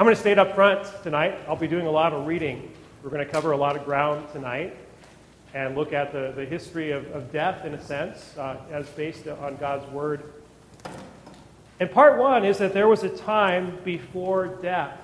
[0.00, 1.38] I'm going to state up front tonight.
[1.46, 2.72] I'll be doing a lot of reading.
[3.02, 4.74] We're going to cover a lot of ground tonight
[5.52, 9.28] and look at the, the history of, of death, in a sense, uh, as based
[9.28, 10.22] on God's Word.
[11.80, 14.98] And part one is that there was a time before death.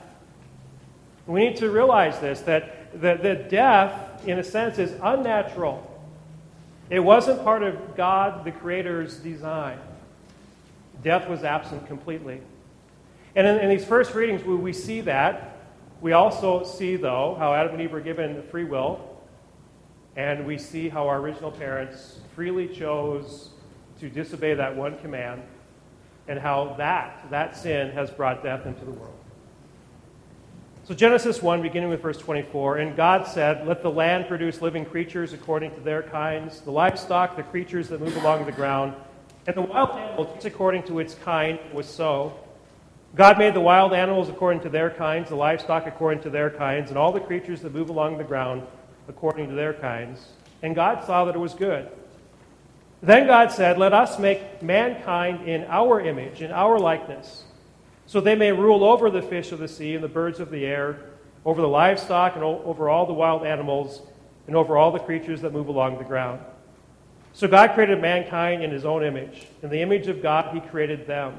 [1.26, 5.86] We need to realize this that, that, that death, in a sense, is unnatural.
[6.88, 9.78] It wasn't part of God, the Creator's design.
[11.02, 12.40] Death was absent completely.
[13.36, 15.58] And in, in these first readings, we, we see that.
[16.00, 19.16] We also see, though, how Adam and Eve were given free will.
[20.16, 23.50] And we see how our original parents freely chose
[24.00, 25.42] to disobey that one command,
[26.28, 29.14] and how that, that sin has brought death into the world.
[30.84, 34.84] So, Genesis 1, beginning with verse 24, and God said, Let the land produce living
[34.84, 38.94] creatures according to their kinds, the livestock, the creatures that move along the ground,
[39.46, 42.38] and the wild animals according to its kind was so.
[43.16, 46.90] God made the wild animals according to their kinds, the livestock according to their kinds,
[46.90, 48.62] and all the creatures that move along the ground
[49.08, 50.28] according to their kinds.
[50.62, 51.88] And God saw that it was good.
[53.02, 57.44] Then God said, Let us make mankind in our image, in our likeness,
[58.04, 60.66] so they may rule over the fish of the sea and the birds of the
[60.66, 60.98] air,
[61.46, 64.02] over the livestock and over all the wild animals,
[64.46, 66.40] and over all the creatures that move along the ground.
[67.32, 69.46] So God created mankind in his own image.
[69.62, 71.38] In the image of God, he created them.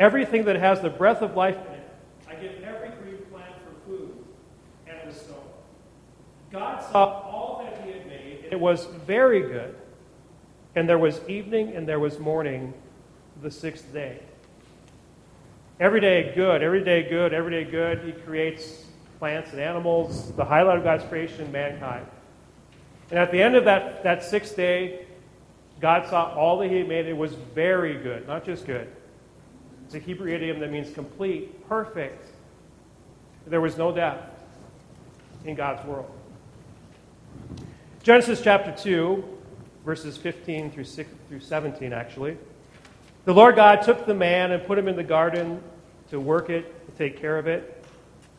[0.00, 1.88] Everything that has the breath of life in it,
[2.26, 4.16] I give every green plant for food.
[4.88, 5.44] And was so.
[6.50, 9.76] God saw all that he had made, it was very good.
[10.74, 12.72] And there was evening and there was morning
[13.42, 14.20] the sixth day.
[15.78, 18.00] Every day good, every day good, every day good.
[18.02, 18.86] He creates
[19.18, 22.06] plants and animals, the highlight of God's creation, mankind.
[23.10, 25.04] And at the end of that, that sixth day,
[25.78, 27.06] God saw all that He had made.
[27.06, 28.90] It was very good, not just good.
[29.90, 32.28] It's a Hebrew idiom that means complete, perfect.
[33.48, 34.20] There was no death
[35.44, 36.08] in God's world.
[38.04, 39.24] Genesis chapter 2,
[39.84, 42.38] verses 15 through, 6, through 17, actually.
[43.24, 45.60] The Lord God took the man and put him in the garden
[46.10, 47.84] to work it, to take care of it.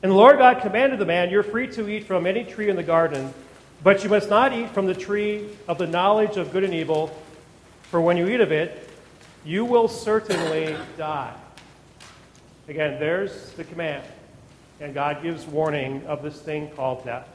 [0.04, 2.78] And the Lord God commanded the man, You're free to eat from any tree in
[2.78, 3.34] the garden,
[3.84, 7.14] but you must not eat from the tree of the knowledge of good and evil,
[7.84, 8.88] for when you eat of it,
[9.44, 11.36] you will certainly die.
[12.72, 14.08] Again, there's the command.
[14.80, 17.28] And God gives warning of this thing called death.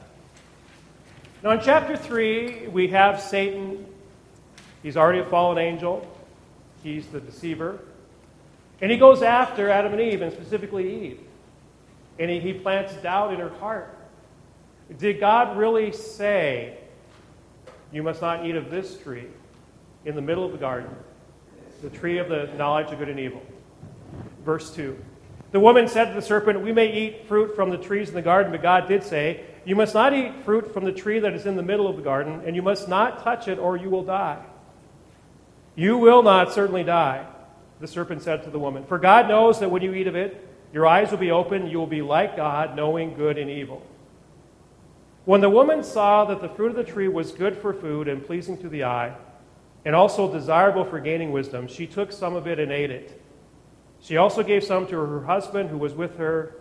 [1.43, 3.85] Now, in chapter 3, we have Satan.
[4.81, 6.11] He's already a fallen angel,
[6.81, 7.79] he's the deceiver.
[8.81, 11.19] And he goes after Adam and Eve, and specifically Eve.
[12.17, 13.95] And he, he plants doubt in her heart.
[14.97, 16.79] Did God really say,
[17.91, 19.27] You must not eat of this tree
[20.03, 20.89] in the middle of the garden,
[21.83, 23.43] the tree of the knowledge of good and evil?
[24.43, 24.97] Verse 2.
[25.51, 28.21] The woman said to the serpent, We may eat fruit from the trees in the
[28.21, 31.45] garden, but God did say, You must not eat fruit from the tree that is
[31.45, 34.03] in the middle of the garden, and you must not touch it, or you will
[34.03, 34.43] die.
[35.75, 37.25] You will not certainly die,
[37.79, 38.83] the serpent said to the woman.
[38.85, 41.77] For God knows that when you eat of it, your eyes will be open, you
[41.77, 43.85] will be like God, knowing good and evil.
[45.23, 48.25] When the woman saw that the fruit of the tree was good for food and
[48.25, 49.13] pleasing to the eye,
[49.85, 53.21] and also desirable for gaining wisdom, she took some of it and ate it.
[54.01, 56.55] She also gave some to her husband who was with her,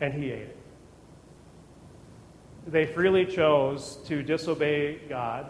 [0.00, 0.56] and he ate it.
[2.66, 5.46] They freely chose to disobey God.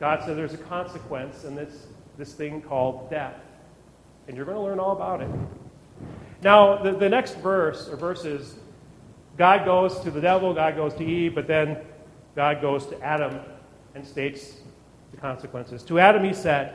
[0.00, 1.86] God said there's a consequence in this,
[2.18, 3.36] this thing called death.
[4.26, 5.30] And you're going to learn all about it.
[6.42, 8.56] Now, the, the next verse, or verses,
[9.36, 11.78] God goes to the devil, God goes to Eve, but then
[12.34, 13.40] God goes to Adam
[13.94, 14.56] and states
[15.10, 15.82] the consequences.
[15.84, 16.74] To Adam, he said,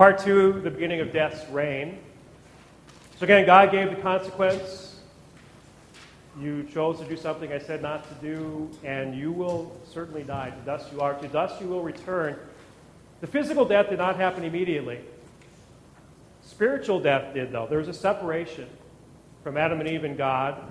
[0.00, 1.98] Part two, the beginning of death's reign.
[3.18, 4.98] So again, God gave the consequence.
[6.40, 10.54] You chose to do something I said not to do, and you will certainly die.
[10.58, 12.38] To dust you are, to dust you will return.
[13.20, 15.00] The physical death did not happen immediately.
[16.40, 17.66] Spiritual death did, though.
[17.68, 18.70] There was a separation
[19.44, 20.62] from Adam and Eve and God.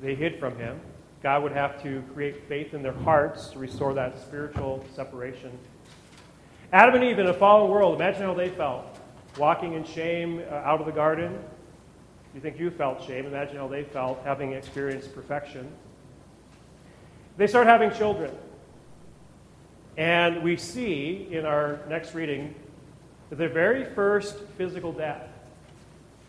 [0.00, 0.80] They hid from Him.
[1.22, 5.58] God would have to create faith in their hearts to restore that spiritual separation.
[6.74, 8.84] Adam and Eve in a fallen world, imagine how they felt.
[9.38, 11.38] Walking in shame uh, out of the garden.
[12.34, 13.26] You think you felt shame?
[13.26, 15.70] Imagine how they felt having experienced perfection.
[17.36, 18.36] They start having children.
[19.96, 22.52] And we see in our next reading
[23.30, 25.28] that their very first physical death,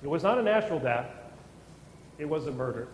[0.04, 1.10] it was not a natural death,
[2.20, 2.88] it was a murder.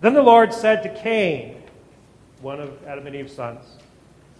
[0.00, 1.60] Then the Lord said to Cain,
[2.40, 3.64] one of Adam and Eve's sons,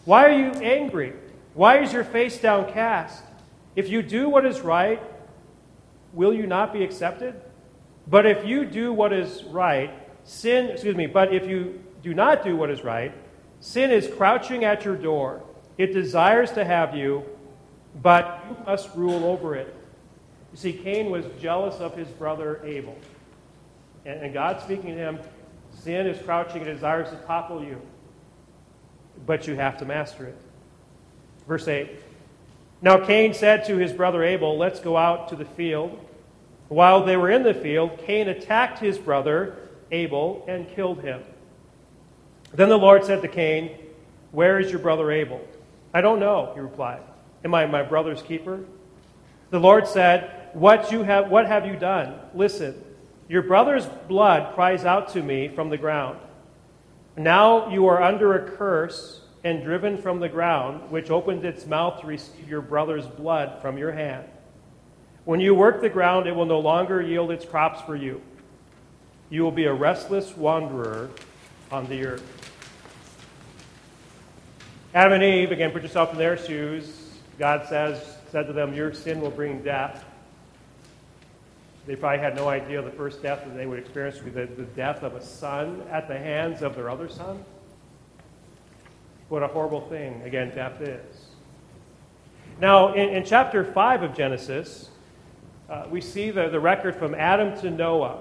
[0.05, 1.15] Why are you angry?
[1.55, 3.23] Why is your face downcast?
[3.77, 5.03] If you do what is right,
[6.13, 7.41] will you not be accepted?
[8.07, 9.93] But if you do what is right,
[10.25, 13.13] sin, excuse me, but if you do not do what is right,
[13.61, 15.43] sin is crouching at your door.
[15.77, 17.25] It desires to have you,
[18.03, 19.75] but you must rule over it.
[20.53, 22.97] You see, Cain was jealous of his brother Abel.
[24.05, 25.19] And, and God speaking to him,
[25.73, 27.81] sin is crouching and desires to topple you,
[29.27, 30.37] but you have to master it.
[31.49, 31.91] Verse 8
[32.83, 35.99] Now Cain said to his brother Abel, Let's go out to the field.
[36.69, 39.57] While they were in the field, Cain attacked his brother
[39.91, 41.23] Abel and killed him.
[42.53, 43.71] Then the Lord said to Cain,
[44.31, 45.41] Where is your brother Abel?
[45.95, 47.01] I don't know, he replied.
[47.43, 48.61] Am I my brother's keeper?
[49.51, 52.21] The Lord said, What, you have, what have you done?
[52.35, 52.85] Listen,
[53.29, 56.19] your brother's blood cries out to me from the ground.
[57.17, 62.01] Now you are under a curse and driven from the ground, which opened its mouth
[62.01, 64.25] to receive your brother's blood from your hand.
[65.25, 68.21] When you work the ground, it will no longer yield its crops for you.
[69.31, 71.11] You will be a restless wanderer
[71.71, 72.25] on the earth.
[74.95, 77.11] Adam and Eve, again, put yourself in their shoes.
[77.39, 78.03] God says,
[78.33, 80.05] said to them, Your sin will bring death.
[81.87, 84.47] They probably had no idea the first death that they would experience would be the,
[84.47, 87.45] the death of a son at the hands of their other son.
[89.29, 91.27] What a horrible thing, again, death is.
[92.61, 94.89] Now, in, in chapter 5 of Genesis,
[95.69, 98.21] uh, we see the, the record from Adam to Noah.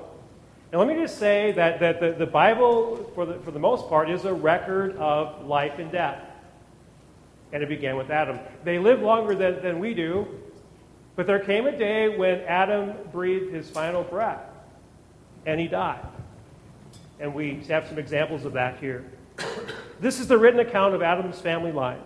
[0.71, 3.87] And let me just say that, that the, the Bible, for the, for the most
[3.87, 6.21] part, is a record of life and death.
[7.53, 8.39] And it began with Adam.
[8.65, 10.27] They lived longer than, than we do,
[11.15, 14.41] but there came a day when Adam breathed his final breath
[15.45, 16.05] and he died.
[17.19, 19.05] And we have some examples of that here.
[19.99, 21.99] This is the written account of Adam's family line.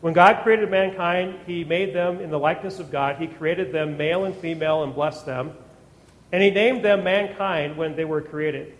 [0.00, 3.16] When God created mankind, he made them in the likeness of God.
[3.16, 5.52] He created them male and female and blessed them.
[6.32, 8.74] And he named them mankind when they were created.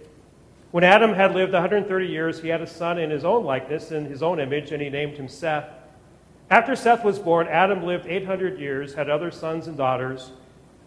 [0.73, 4.07] When Adam had lived 130 years, he had a son in his own likeness, in
[4.07, 5.69] his own image, and he named him Seth.
[6.51, 10.33] After Seth was born, Adam lived 800 years, had other sons and daughters.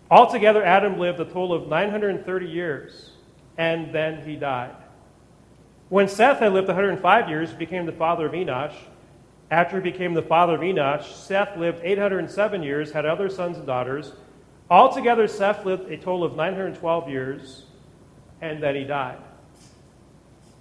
[0.10, 3.12] Altogether, Adam lived a total of 930 years,
[3.57, 4.75] and then he died.
[5.89, 8.75] When Seth had lived 105 years, he became the father of Enosh.
[9.51, 13.67] After he became the father of Enosh, Seth lived 807 years, had other sons and
[13.67, 14.13] daughters.
[14.67, 17.65] Altogether, Seth lived a total of 912 years,
[18.41, 19.19] and then he died.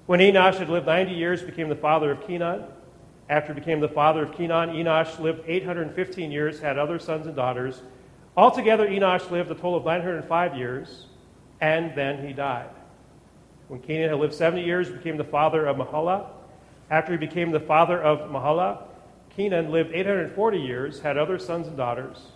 [0.04, 2.64] When Enosh had lived 90 years, became the father of Kenan.
[3.30, 7.34] After he became the father of Kenan, Enosh lived 815 years, had other sons and
[7.34, 7.80] daughters.
[8.36, 11.06] Altogether, Enosh lived a total of 905 years,
[11.62, 12.68] and then he died.
[13.68, 16.26] When Kenan had lived 70 years, he became the father of Mahalah.
[16.90, 18.82] After he became the father of Mahalah,
[19.34, 22.26] Kenan lived 840 years, had other sons and daughters.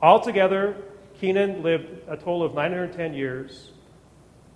[0.00, 0.76] Altogether,
[1.20, 3.72] Kenan lived a total of 910 years,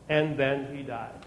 [0.09, 1.23] and then he died.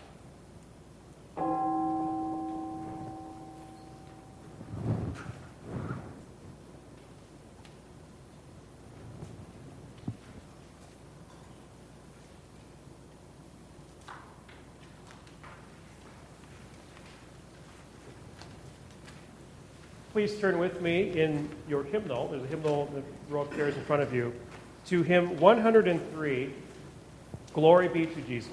[20.18, 24.02] Please turn with me in your hymnal, there's a hymnal that row upstairs in front
[24.02, 24.34] of you,
[24.84, 26.54] to hymn 103,
[27.54, 28.50] Glory be to Jesus.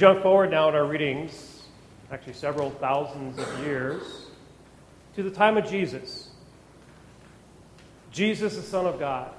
[0.00, 1.64] Jump forward now in our readings,
[2.10, 4.30] actually several thousands of years,
[5.14, 6.30] to the time of Jesus.
[8.10, 9.30] Jesus, the Son of God.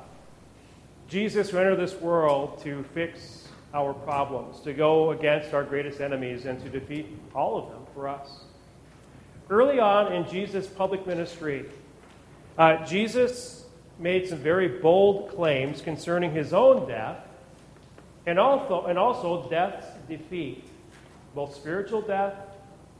[1.07, 6.45] Jesus who entered this world to fix our problems, to go against our greatest enemies,
[6.45, 8.41] and to defeat all of them for us.
[9.49, 11.65] Early on in Jesus' public ministry,
[12.59, 13.65] uh, Jesus
[13.97, 17.17] made some very bold claims concerning his own death
[18.27, 20.63] and also, and also death's defeat,
[21.33, 22.35] both spiritual death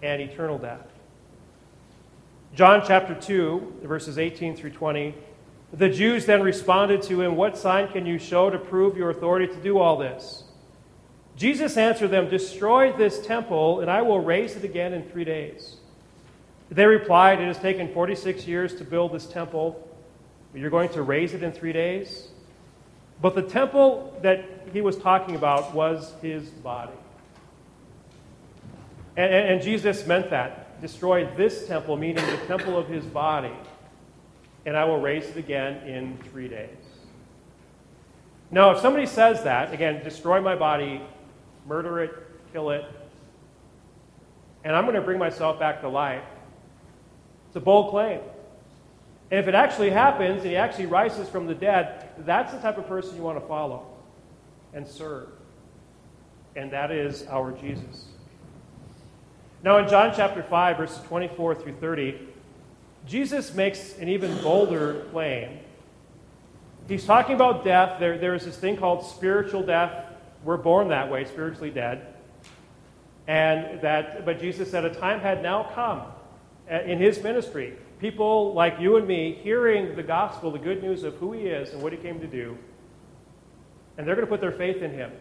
[0.02, 0.88] and eternal death.
[2.56, 5.13] John chapter 2, verses 18 through 20.
[5.74, 9.47] The Jews then responded to him, What sign can you show to prove your authority
[9.47, 10.43] to do all this?
[11.38, 15.78] Jesus answered them, Destroy this temple, and I will raise it again in three days.
[16.69, 19.88] They replied, It has taken 46 years to build this temple.
[20.54, 22.28] You're going to raise it in three days?
[23.21, 24.43] But the temple that
[24.74, 26.91] he was talking about was his body.
[29.17, 30.82] And, and, and, Jesus meant that.
[30.82, 33.54] Destroy this temple, meaning the temple of his body,
[34.65, 36.69] and I will raise it again in three days.
[38.50, 41.02] Now, if somebody says that, again, destroy my body,
[41.67, 42.12] murder it,
[42.52, 42.86] kill it,
[44.63, 46.24] and I'm going to bring myself back to life,
[47.47, 48.21] it's a bold claim.
[49.32, 52.78] And if it actually happens and he actually rises from the dead, that's the type
[52.78, 53.88] of person you want to follow
[54.74, 55.30] and serve.
[56.56, 58.11] And that is our Jesus.
[59.63, 62.28] Now, in John chapter 5, verses 24 through 30,
[63.06, 65.60] Jesus makes an even bolder claim.
[66.88, 68.00] He's talking about death.
[68.00, 70.06] There, there is this thing called spiritual death.
[70.43, 72.08] We're born that way, spiritually dead.
[73.28, 76.02] And that, but Jesus said a time had now come
[76.69, 81.04] uh, in his ministry people like you and me hearing the gospel, the good news
[81.04, 82.58] of who he is and what he came to do,
[83.97, 85.12] and they're going to put their faith in him.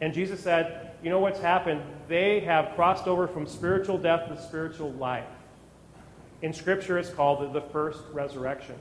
[0.00, 1.82] And Jesus said, You know what's happened?
[2.08, 5.24] They have crossed over from spiritual death to spiritual life.
[6.42, 8.76] In Scripture, it's called the first resurrection.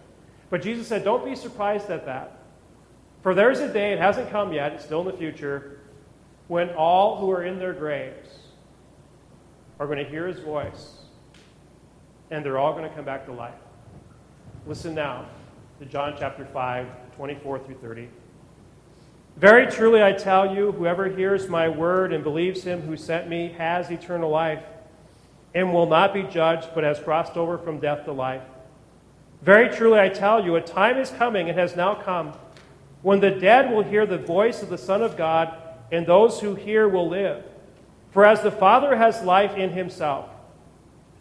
[0.49, 2.39] But Jesus said, Don't be surprised at that.
[3.21, 5.81] For there's a day, it hasn't come yet, it's still in the future,
[6.47, 8.29] when all who are in their graves
[9.79, 10.99] are going to hear his voice
[12.31, 13.53] and they're all going to come back to life.
[14.67, 15.25] Listen now
[15.79, 18.09] to John chapter 5, 24 through 30.
[19.39, 23.55] Very truly I tell you, whoever hears my word and believes him who sent me
[23.57, 24.61] has eternal life
[25.55, 28.41] and will not be judged, but has crossed over from death to life.
[29.41, 32.33] Very truly I tell you, a time is coming and has now come
[33.01, 35.55] when the dead will hear the voice of the Son of God,
[35.89, 37.45] and those who hear will live.
[38.11, 40.29] For as the Father has life in himself,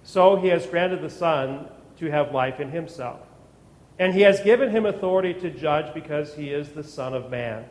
[0.02, 3.20] so he has granted the Son to have life in himself.
[3.96, 7.64] And he has given him authority to judge because he is the Son of Man.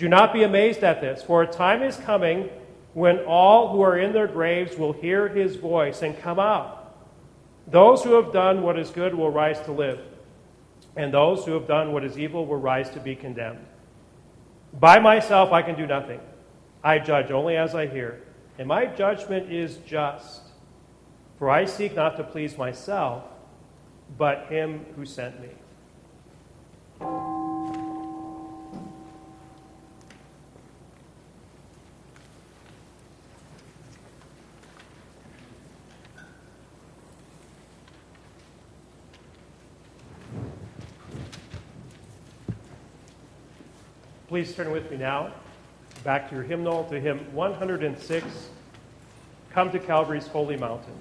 [0.00, 2.48] Do not be amazed at this, for a time is coming
[2.94, 6.94] when all who are in their graves will hear his voice and come out.
[7.66, 10.00] Those who have done what is good will rise to live,
[10.96, 13.62] and those who have done what is evil will rise to be condemned.
[14.72, 16.20] By myself I can do nothing.
[16.82, 18.22] I judge only as I hear,
[18.56, 20.40] and my judgment is just.
[21.38, 23.24] For I seek not to please myself,
[24.16, 25.50] but him who sent me.
[44.30, 45.32] Please turn with me now
[46.04, 48.24] back to your hymnal to hymn 106
[49.50, 50.94] Come to Calvary's Holy Mountain.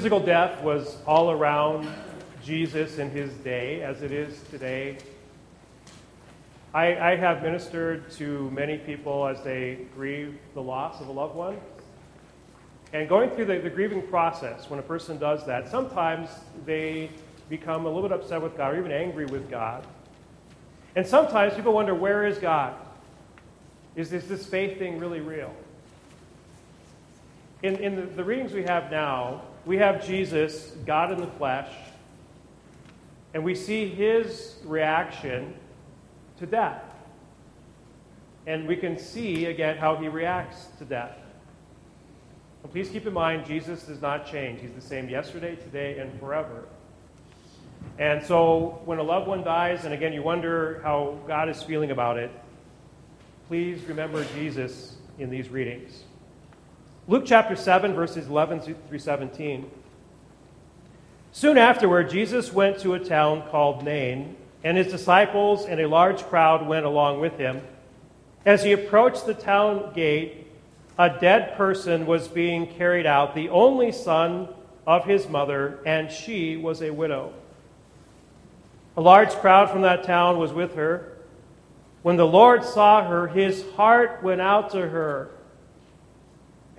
[0.00, 1.86] Physical death was all around
[2.42, 4.96] Jesus in his day, as it is today.
[6.72, 11.34] I, I, have ministered to many people as they grieve the loss of a loved
[11.34, 11.58] one.
[12.94, 16.30] And going through the, the grieving process, when a person does that, sometimes
[16.64, 17.10] they
[17.50, 19.86] become a little bit upset with God or even angry with God.
[20.96, 22.74] And sometimes people wonder, where is God?
[23.96, 25.54] Is this, this faith thing really real?
[27.62, 31.70] In, in the, the readings we have now, we have Jesus, God in the flesh,
[33.34, 35.54] and we see his reaction
[36.38, 36.82] to death.
[38.46, 41.16] And we can see, again, how he reacts to death.
[42.62, 44.60] And please keep in mind, Jesus does not change.
[44.60, 46.64] He's the same yesterday, today, and forever.
[47.98, 51.90] And so when a loved one dies, and again, you wonder how God is feeling
[51.90, 52.30] about it,
[53.48, 56.04] please remember Jesus in these readings.
[57.10, 59.68] Luke chapter 7, verses 11 through 17.
[61.32, 66.22] Soon afterward, Jesus went to a town called Nain, and his disciples and a large
[66.22, 67.62] crowd went along with him.
[68.46, 70.46] As he approached the town gate,
[71.00, 74.46] a dead person was being carried out, the only son
[74.86, 77.32] of his mother, and she was a widow.
[78.96, 81.16] A large crowd from that town was with her.
[82.02, 85.32] When the Lord saw her, his heart went out to her,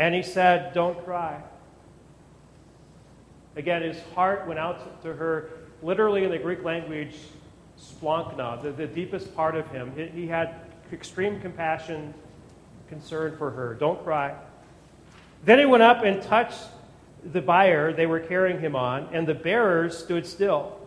[0.02, 1.40] and he said, Don't cry.
[3.56, 5.52] Again, his heart went out to her,
[5.84, 7.16] literally in the Greek language,
[7.80, 9.94] splankna, the, the deepest part of him.
[9.96, 10.56] He, he had
[10.92, 12.16] extreme compassion,
[12.90, 13.76] concern for her.
[13.76, 14.34] Don't cry.
[15.46, 16.64] Then he went up and touched
[17.24, 20.80] the bier they were carrying him on, and the bearers stood still.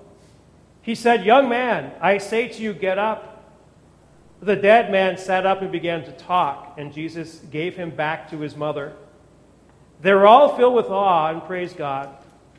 [0.83, 3.31] He said, Young man, I say to you, get up.
[4.42, 8.40] The dead man sat up and began to talk, and Jesus gave him back to
[8.40, 8.94] his mother.
[10.05, 12.11] They were all filled with awe and praised God.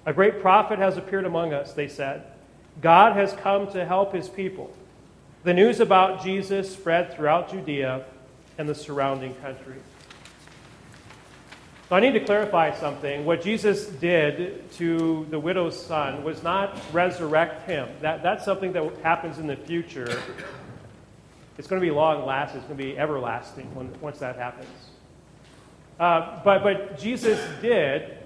[0.04, 2.24] A great prophet has appeared among us, they said.
[2.82, 4.76] God has come to help his people.
[5.44, 8.04] The news about Jesus spread throughout Judea
[8.58, 9.76] and the surrounding country.
[11.88, 13.26] So I need to clarify something.
[13.26, 17.88] What Jesus did to the widow's son was not resurrect him.
[18.02, 20.20] That, that's something that happens in the future.
[21.60, 24.85] It's going to be long lasting, it's going to be everlasting when, once that happens.
[26.00, 28.18] Uh, but, but Jesus did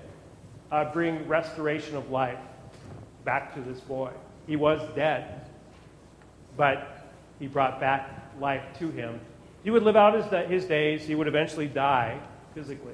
[0.71, 2.39] uh, bring restoration of life
[3.25, 4.11] back to this boy.
[4.47, 5.47] He was dead,
[6.57, 7.07] but
[7.39, 9.19] he brought back life to him.
[9.63, 12.19] He would live out his, his days, he would eventually die
[12.55, 12.93] physically.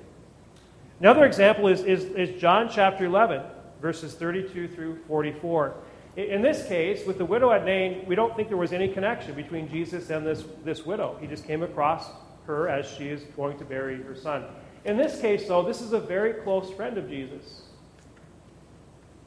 [0.99, 3.43] Another example is, is, is John chapter 11,
[3.81, 5.75] verses 32 through 44.
[6.15, 9.35] In this case, with the widow at Nain, we don't think there was any connection
[9.35, 11.17] between Jesus and this, this widow.
[11.19, 12.07] He just came across
[12.45, 14.45] her as she is going to bury her son.
[14.85, 17.63] In this case, though, this is a very close friend of Jesus.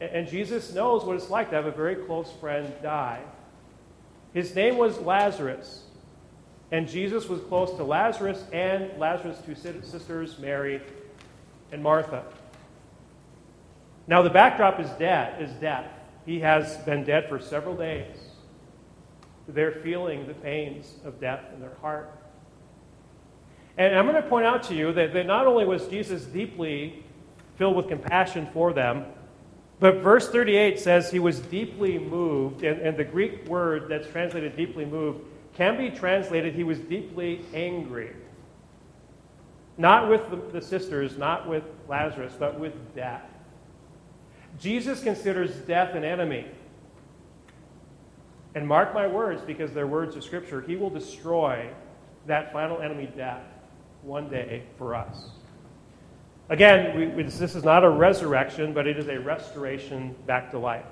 [0.00, 3.20] And Jesus knows what it's like to have a very close friend die.
[4.32, 5.82] His name was Lazarus.
[6.70, 10.80] And Jesus was close to Lazarus and Lazarus' two sisters, Mary
[11.72, 12.24] and Martha.
[14.06, 15.86] Now, the backdrop is death, is death.
[16.24, 18.16] He has been dead for several days.
[19.48, 22.10] They're feeling the pains of death in their heart.
[23.78, 27.04] And I'm going to point out to you that, that not only was Jesus deeply
[27.56, 29.06] filled with compassion for them,
[29.80, 34.56] but verse 38 says he was deeply moved, and, and the Greek word that's translated
[34.56, 35.20] deeply moved
[35.54, 38.14] can be translated he was deeply angry.
[39.76, 43.22] Not with the, the sisters, not with Lazarus, but with death.
[44.58, 46.46] Jesus considers death an enemy.
[48.56, 51.70] And mark my words, because they're words of Scripture, he will destroy
[52.26, 53.42] that final enemy, death,
[54.08, 55.28] one day for us.
[56.48, 60.58] Again, we, we, this is not a resurrection, but it is a restoration back to
[60.58, 60.86] life.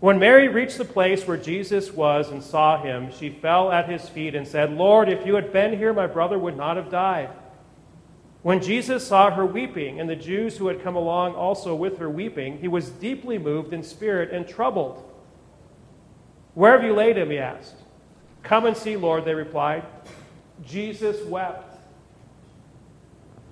[0.00, 4.08] When Mary reached the place where Jesus was and saw him, she fell at his
[4.08, 7.28] feet and said, Lord, if you had been here, my brother would not have died.
[8.40, 12.08] When Jesus saw her weeping, and the Jews who had come along also with her
[12.08, 15.06] weeping, he was deeply moved in spirit and troubled.
[16.54, 17.28] Where have you laid him?
[17.28, 17.76] he asked.
[18.42, 19.84] Come and see, Lord, they replied.
[20.64, 21.69] Jesus wept.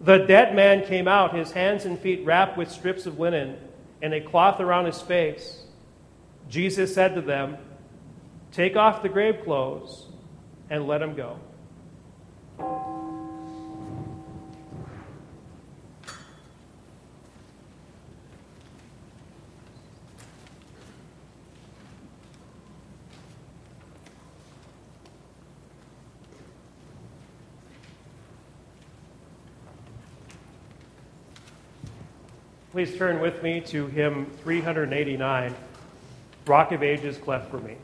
[0.00, 3.56] The dead man came out, his hands and feet wrapped with strips of linen
[4.00, 5.64] and a cloth around his face.
[6.48, 7.56] Jesus said to them,
[8.52, 10.06] Take off the grave clothes
[10.70, 11.38] and let him go.
[32.78, 35.52] Please turn with me to hymn 389,
[36.46, 37.74] Rock of Ages Cleft for Me.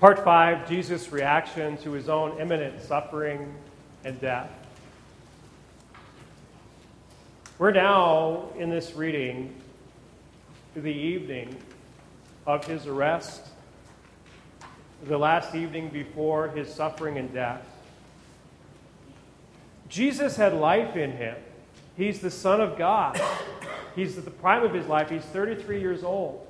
[0.00, 3.54] Part 5 Jesus' reaction to his own imminent suffering
[4.02, 4.50] and death.
[7.58, 9.54] We're now in this reading
[10.74, 11.54] the evening
[12.46, 13.48] of his arrest,
[15.04, 17.66] the last evening before his suffering and death.
[19.90, 21.36] Jesus had life in him.
[21.98, 23.20] He's the Son of God.
[23.94, 25.10] He's at the prime of his life.
[25.10, 26.46] He's 33 years old.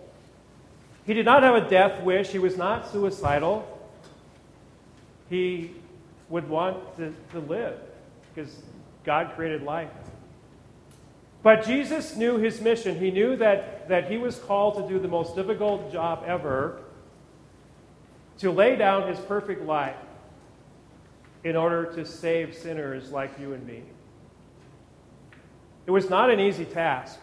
[1.11, 2.29] He did not have a death wish.
[2.29, 3.67] He was not suicidal.
[5.29, 5.73] He
[6.29, 7.77] would want to, to live
[8.33, 8.55] because
[9.03, 9.91] God created life.
[11.43, 12.97] But Jesus knew his mission.
[12.97, 16.81] He knew that, that he was called to do the most difficult job ever
[18.39, 19.97] to lay down his perfect life
[21.43, 23.83] in order to save sinners like you and me.
[25.89, 27.19] It was not an easy task.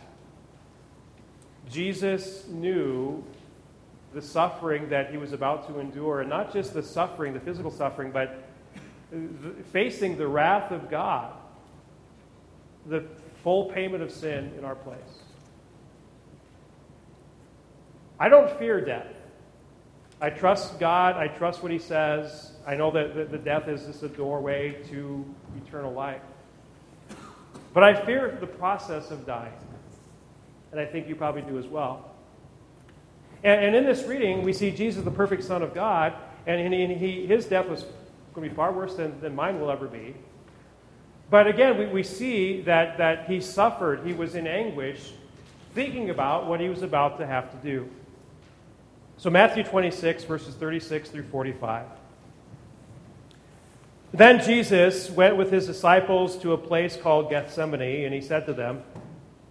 [1.69, 3.23] Jesus knew
[4.18, 7.70] the suffering that he was about to endure, and not just the suffering, the physical
[7.70, 8.50] suffering, but
[9.72, 11.34] facing the wrath of God,
[12.88, 13.04] the
[13.44, 14.98] full payment of sin in our place.
[18.20, 19.06] I don't fear death.
[20.20, 21.16] I trust God.
[21.16, 22.54] I trust what He says.
[22.66, 25.24] I know that the death is just a doorway to
[25.64, 26.24] eternal life.
[27.72, 29.54] But I fear the process of dying.
[30.72, 32.17] And I think you probably do as well.
[33.43, 36.13] And, and in this reading, we see Jesus, the perfect Son of God,
[36.45, 37.84] and he, he, his death was
[38.34, 40.15] going to be far worse than, than mine will ever be.
[41.30, 45.12] But again, we, we see that, that he suffered, he was in anguish,
[45.73, 47.89] thinking about what he was about to have to do.
[49.17, 51.86] So, Matthew 26, verses 36 through 45.
[54.13, 58.54] Then Jesus went with his disciples to a place called Gethsemane, and he said to
[58.54, 58.84] them,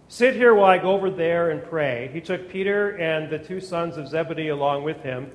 [0.09, 2.09] Sit here while I go over there and pray.
[2.13, 5.31] He took Peter and the two sons of Zebedee along with him,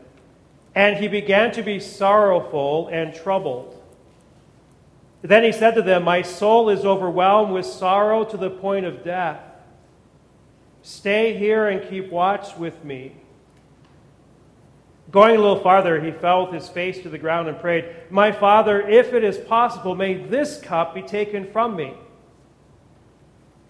[0.74, 3.78] and he began to be sorrowful and troubled.
[5.20, 9.04] Then he said to them, My soul is overwhelmed with sorrow to the point of
[9.04, 9.40] death.
[10.82, 13.12] Stay here and keep watch with me.
[15.12, 18.32] Going a little farther, he fell with his face to the ground and prayed, My
[18.32, 21.94] Father, if it is possible, may this cup be taken from me.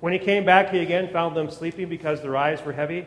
[0.00, 3.06] When he came back, he again found them sleeping because their eyes were heavy.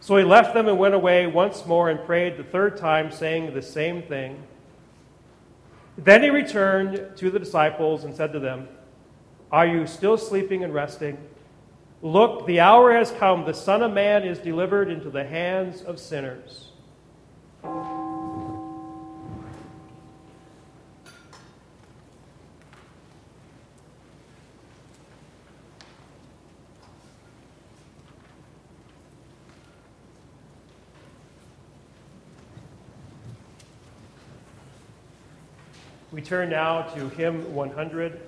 [0.00, 3.54] So he left them and went away once more and prayed the third time, saying
[3.54, 4.42] the same thing.
[5.96, 8.68] Then he returned to the disciples and said to them,
[9.50, 11.18] Are you still sleeping and resting?
[12.02, 13.44] Look, the hour has come.
[13.44, 16.72] The Son of Man is delivered into the hands of sinners.
[36.12, 38.20] We turn now to hymn 100.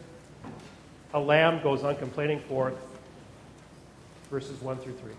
[1.12, 2.74] A lamb goes uncomplaining forth
[4.30, 5.12] verses 1 through 3.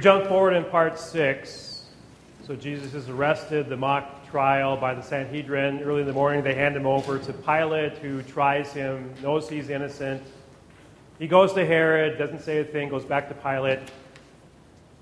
[0.00, 1.84] We jump forward in part six.
[2.46, 5.82] So Jesus is arrested, the mock trial by the Sanhedrin.
[5.82, 9.68] Early in the morning, they hand him over to Pilate, who tries him, knows he's
[9.68, 10.22] innocent.
[11.18, 13.80] He goes to Herod, doesn't say a thing, goes back to Pilate.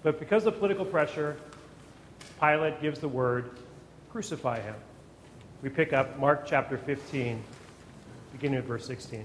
[0.03, 1.37] But because of political pressure,
[2.41, 3.51] Pilate gives the word
[4.11, 4.75] crucify him.
[5.63, 7.41] We pick up Mark chapter 15,
[8.33, 9.25] beginning with verse 16.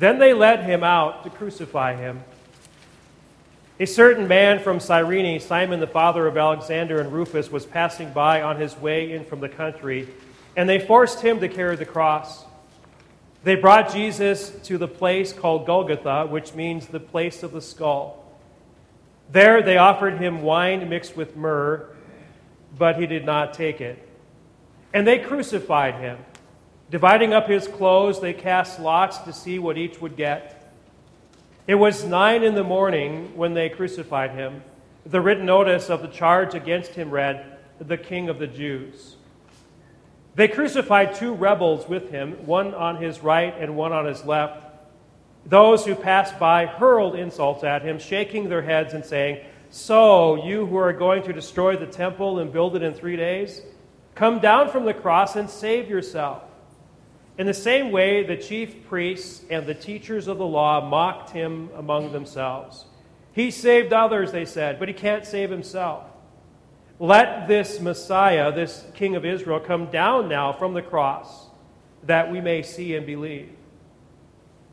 [0.00, 2.24] Then they led him out to crucify him.
[3.78, 8.40] A certain man from Cyrene, Simon the father of Alexander and Rufus, was passing by
[8.40, 10.08] on his way in from the country,
[10.56, 12.46] and they forced him to carry the cross.
[13.44, 18.24] They brought Jesus to the place called Golgotha, which means the place of the skull.
[19.30, 21.86] There they offered him wine mixed with myrrh,
[22.78, 24.08] but he did not take it.
[24.94, 26.16] And they crucified him
[26.90, 30.72] Dividing up his clothes, they cast lots to see what each would get.
[31.68, 34.64] It was nine in the morning when they crucified him.
[35.06, 39.14] The written notice of the charge against him read, The King of the Jews.
[40.34, 44.66] They crucified two rebels with him, one on his right and one on his left.
[45.46, 50.66] Those who passed by hurled insults at him, shaking their heads and saying, So, you
[50.66, 53.62] who are going to destroy the temple and build it in three days,
[54.16, 56.42] come down from the cross and save yourself.
[57.40, 61.70] In the same way, the chief priests and the teachers of the law mocked him
[61.74, 62.84] among themselves.
[63.32, 66.04] He saved others, they said, but he can't save himself.
[66.98, 71.46] Let this Messiah, this King of Israel, come down now from the cross
[72.02, 73.48] that we may see and believe.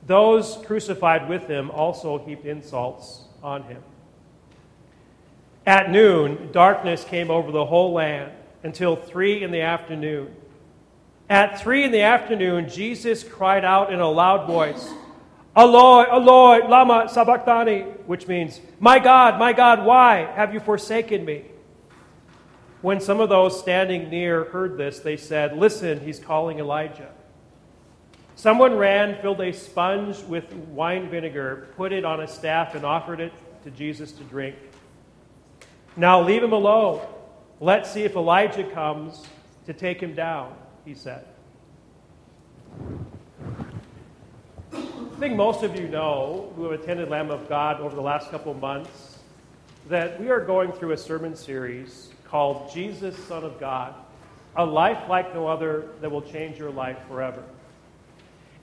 [0.05, 3.81] Those crucified with him also heaped insults on him.
[5.65, 10.35] At noon, darkness came over the whole land until three in the afternoon.
[11.29, 14.89] At three in the afternoon, Jesus cried out in a loud voice,
[15.57, 21.43] Eloi, Eloi, lama sabachthani, which means, My God, my God, why have you forsaken me?
[22.81, 27.11] When some of those standing near heard this, they said, Listen, he's calling Elijah.
[28.35, 33.19] Someone ran, filled a sponge with wine vinegar, put it on a staff, and offered
[33.19, 34.55] it to Jesus to drink.
[35.97, 37.05] Now leave him alone.
[37.59, 39.25] Let's see if Elijah comes
[39.65, 40.55] to take him down
[40.87, 41.25] he said.
[44.73, 48.31] I think most of you know who have attended Lamb of God over the last
[48.31, 49.19] couple months
[49.89, 53.95] that we are going through a sermon series called Jesus, Son of God,
[54.55, 57.43] a life like no other that will change your life forever.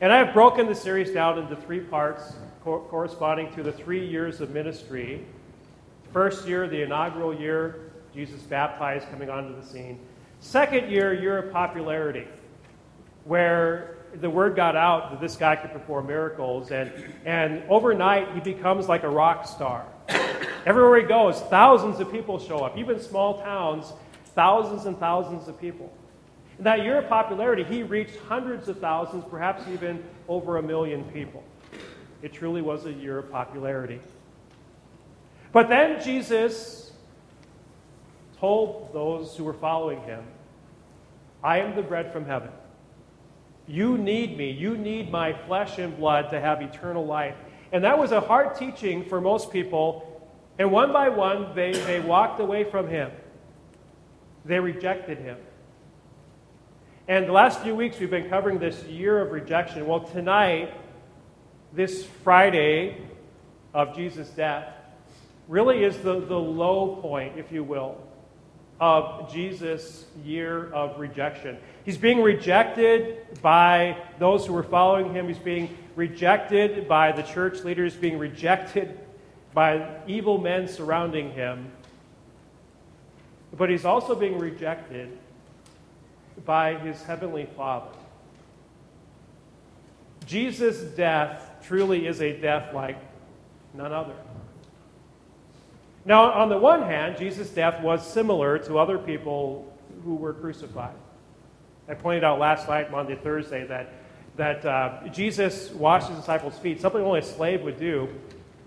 [0.00, 4.06] And I have broken the series down into three parts co- corresponding to the three
[4.06, 5.26] years of ministry.
[6.10, 9.98] First year, the inaugural year, Jesus baptized coming onto the scene.
[10.45, 12.28] Second year, year of popularity,
[13.24, 16.92] where the word got out that this guy could perform miracles, and,
[17.24, 19.86] and overnight he becomes like a rock star.
[20.66, 22.76] Everywhere he goes, thousands of people show up.
[22.76, 23.95] Even small towns,
[24.34, 25.90] thousands and thousands of people.
[26.59, 31.05] In that year of popularity, he reached hundreds of thousands, perhaps even over a million
[31.05, 31.42] people.
[32.20, 33.99] It truly was a year of popularity.
[35.53, 36.92] But then Jesus
[38.38, 40.22] told those who were following him
[41.45, 42.49] I am the bread from heaven.
[43.66, 44.51] You need me.
[44.51, 47.36] You need my flesh and blood to have eternal life.
[47.70, 50.11] And that was a hard teaching for most people.
[50.59, 53.11] And one by one, they, they walked away from him.
[54.45, 55.36] They rejected him.
[57.09, 59.86] And the last few weeks, we've been covering this year of rejection.
[59.86, 60.72] Well, tonight,
[61.74, 62.97] this Friday
[63.74, 64.72] of Jesus' death,
[65.49, 67.99] really is the, the low point, if you will,
[68.80, 71.58] of Jesus' year of rejection.
[71.84, 75.28] He's being rejected by those who were following him.
[75.28, 78.98] He's being rejected by the church leaders, being rejected
[79.52, 81.70] by evil men surrounding him.
[83.56, 85.16] But he's also being rejected
[86.44, 87.90] by his heavenly Father.
[90.26, 92.96] Jesus' death truly is a death like
[93.74, 94.16] none other.
[96.07, 99.72] Now, on the one hand, Jesus' death was similar to other people
[100.05, 100.94] who were crucified.
[101.88, 103.92] I pointed out last night, Maundy, Thursday, that,
[104.36, 108.09] that uh, Jesus washed his disciples' feet, something only a slave would do.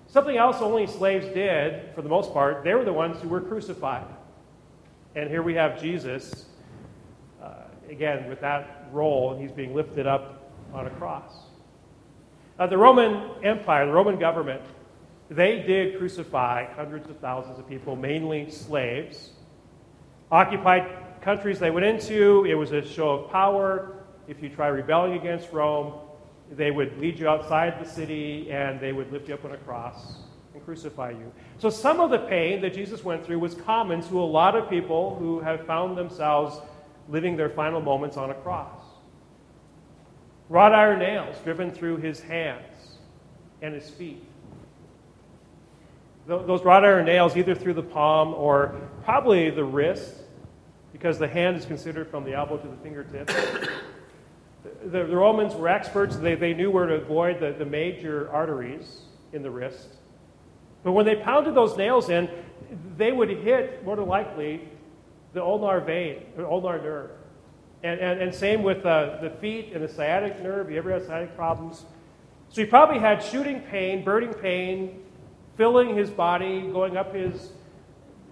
[0.07, 3.41] Something else only slaves did, for the most part, they were the ones who were
[3.41, 4.05] crucified.
[5.15, 6.45] And here we have Jesus,
[7.43, 11.33] uh, again, with that role, and he's being lifted up on a cross.
[12.57, 14.61] Uh, the Roman Empire, the Roman government,
[15.29, 19.31] they did crucify hundreds of thousands of people, mainly slaves.
[20.31, 23.93] Occupied countries they went into, it was a show of power.
[24.27, 25.93] If you try rebelling against Rome,
[26.51, 29.57] they would lead you outside the city and they would lift you up on a
[29.57, 30.17] cross
[30.53, 31.31] and crucify you.
[31.57, 34.69] So some of the pain that Jesus went through was common to a lot of
[34.69, 36.59] people who have found themselves
[37.09, 38.83] living their final moments on a cross.
[40.49, 42.97] Wrought iron nails driven through his hands
[43.61, 44.26] and his feet.
[46.27, 48.75] Those wrought iron nails, either through the palm or
[49.05, 50.13] probably the wrist,
[50.91, 53.27] because the hand is considered from the elbow to the fingertip
[54.85, 56.17] the, the, Romans were experts.
[56.17, 59.87] They, they knew where to avoid the, the major arteries in the wrist.
[60.83, 62.29] But when they pounded those nails in,
[62.97, 64.67] they would hit, more than likely,
[65.33, 67.11] the ulnar vein, or ulnar nerve.
[67.83, 70.71] And, and, and same with uh, the feet and the sciatic nerve.
[70.71, 71.85] You ever had sciatic problems?
[72.49, 75.03] So you probably had shooting pain, burning pain,
[75.57, 77.51] filling his body, going up his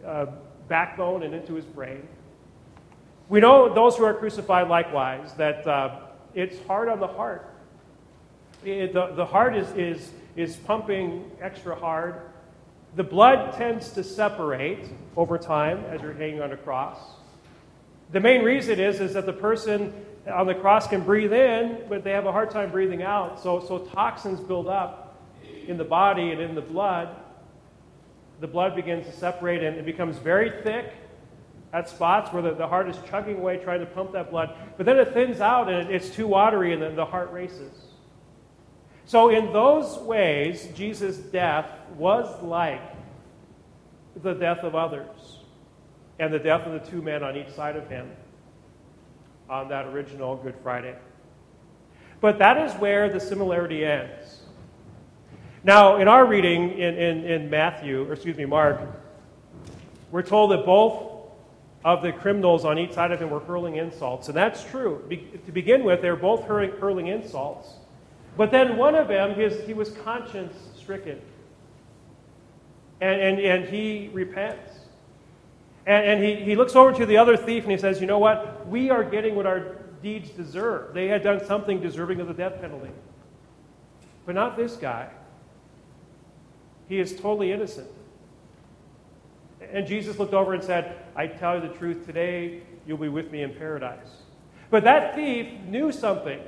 [0.05, 0.27] uh,
[0.67, 2.07] backbone and into his brain.
[3.27, 5.99] We know those who are crucified likewise that uh,
[6.35, 7.51] it's hard on the heart.
[8.63, 12.21] It, the, the heart is, is, is pumping extra hard.
[12.95, 14.85] The blood tends to separate
[15.17, 16.99] over time as you're hanging on a cross.
[18.11, 19.93] The main reason is, is that the person
[20.31, 23.41] on the cross can breathe in, but they have a hard time breathing out.
[23.41, 25.04] So, so toxins build up
[25.67, 27.15] in the body and in the blood.
[28.39, 30.91] The blood begins to separate and it becomes very thick
[31.73, 34.55] at spots where the, the heart is chugging away trying to pump that blood.
[34.77, 37.71] But then it thins out and it's too watery and then the heart races.
[39.07, 42.81] So, in those ways, Jesus' death was like
[44.23, 45.39] the death of others
[46.17, 48.09] and the death of the two men on each side of him
[49.49, 50.95] on that original Good Friday.
[52.21, 54.24] But that is where the similarity ends.
[55.65, 58.79] Now, in our reading in, in, in Matthew, or excuse me, Mark,
[60.11, 61.11] we're told that both
[61.83, 64.27] of the criminals on each side of him were hurling insults.
[64.27, 65.03] And that's true.
[65.09, 67.67] Be- to begin with, they were both hurling, hurling insults.
[68.37, 71.19] But then one of them, his, he was conscience stricken.
[73.01, 74.71] And, and, and he repents.
[75.87, 78.19] And, and he, he looks over to the other thief and he says, You know
[78.19, 78.67] what?
[78.67, 80.93] We are getting what our deeds deserve.
[80.93, 82.91] They had done something deserving of the death penalty.
[84.27, 85.09] But not this guy.
[86.87, 87.89] He is totally innocent.
[89.71, 93.31] And Jesus looked over and said, I tell you the truth, today you'll be with
[93.31, 94.21] me in paradise.
[94.69, 96.39] But that thief knew something.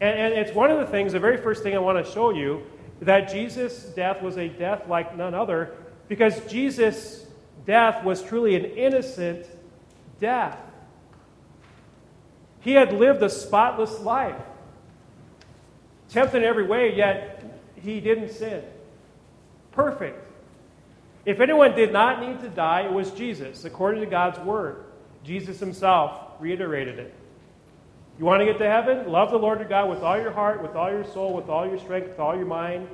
[0.00, 2.30] And, and it's one of the things, the very first thing I want to show
[2.30, 2.62] you,
[3.00, 5.76] that Jesus' death was a death like none other,
[6.08, 7.26] because Jesus'
[7.66, 9.46] death was truly an innocent
[10.20, 10.58] death.
[12.60, 14.40] He had lived a spotless life,
[16.08, 17.44] tempted in every way, yet
[17.76, 18.64] he didn't sin.
[19.74, 20.20] Perfect.
[21.26, 24.84] If anyone did not need to die, it was Jesus, according to God's word.
[25.24, 27.14] Jesus himself reiterated it.
[28.18, 29.10] You want to get to heaven?
[29.10, 31.66] Love the Lord your God with all your heart, with all your soul, with all
[31.66, 32.88] your strength, with all your mind.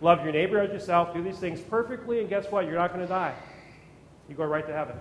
[0.00, 1.12] Love your neighbor as yourself.
[1.12, 2.64] Do these things perfectly, and guess what?
[2.64, 3.34] You're not going to die.
[4.28, 4.96] You go right to heaven.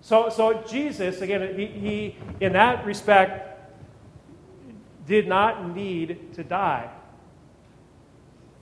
[0.00, 3.60] So, so Jesus, again, he, he, in that respect,
[5.06, 6.90] did not need to die.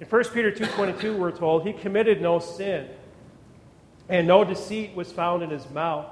[0.00, 2.88] In 1 Peter 2.22, we're told, he committed no sin,
[4.08, 6.06] and no deceit was found in his mouth.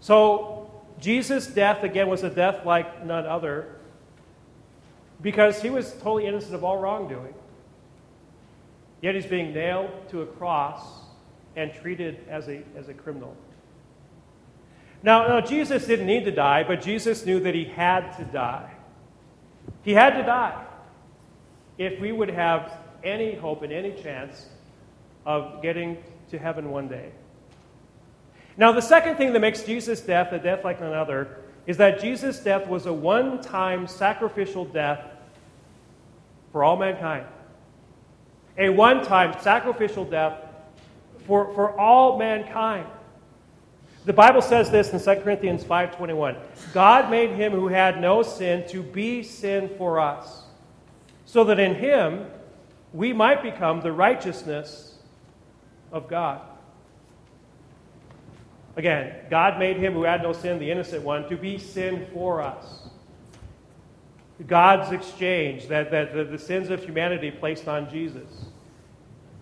[0.00, 3.76] So, Jesus' death, again, was a death like none other,
[5.20, 7.34] because he was totally innocent of all wrongdoing.
[9.02, 10.80] Yet he's being nailed to a cross
[11.56, 13.36] and treated as a, as a criminal.
[15.02, 18.72] Now, now, Jesus didn't need to die, but Jesus knew that he had to die.
[19.82, 20.64] He had to die
[21.78, 22.72] if we would have
[23.04, 24.46] any hope and any chance
[25.24, 25.96] of getting
[26.30, 27.10] to heaven one day.
[28.56, 32.00] Now, the second thing that makes Jesus' death a death like none other is that
[32.00, 35.00] Jesus' death was a one time sacrificial death
[36.50, 37.26] for all mankind.
[38.56, 40.38] A one time sacrificial death
[41.26, 42.86] for, for all mankind.
[44.06, 46.36] The Bible says this in 2 Corinthians 5:21.
[46.72, 50.47] God made him who had no sin to be sin for us
[51.28, 52.26] so that in him
[52.94, 54.94] we might become the righteousness
[55.92, 56.40] of God.
[58.76, 62.40] Again, God made him who had no sin, the innocent one, to be sin for
[62.40, 62.88] us.
[64.46, 68.46] God's exchange, that, that the, the sins of humanity placed on Jesus,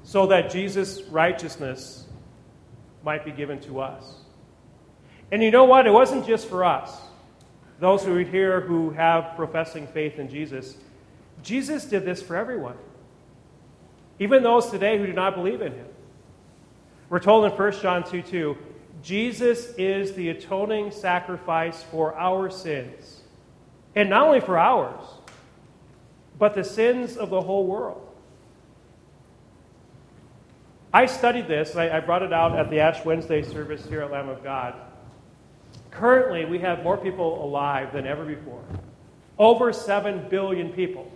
[0.03, 2.05] so that Jesus' righteousness
[3.05, 4.03] might be given to us.
[5.31, 5.87] And you know what?
[5.87, 6.91] It wasn't just for us,
[7.79, 10.79] those who are here who have professing faith in Jesus.
[11.43, 12.77] Jesus did this for everyone,
[14.19, 15.87] even those today who do not believe in him.
[17.09, 18.57] We're told in 1 John 2 2,
[19.03, 23.21] Jesus is the atoning sacrifice for our sins.
[23.95, 25.05] And not only for ours,
[26.39, 28.03] but the sins of the whole world.
[30.93, 34.11] I studied this, I, I brought it out at the Ash Wednesday service here at
[34.11, 34.75] Lamb of God.
[35.91, 38.63] Currently, we have more people alive than ever before
[39.39, 41.11] over 7 billion people.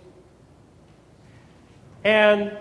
[2.05, 2.57] And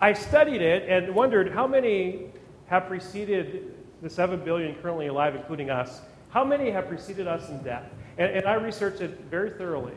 [0.00, 2.26] I studied it and wondered how many
[2.66, 7.62] have preceded the 7 billion currently alive, including us, how many have preceded us in
[7.62, 7.84] death?
[8.18, 9.94] And, and I researched it very thoroughly.